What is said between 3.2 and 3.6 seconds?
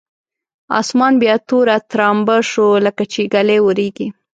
ږلۍ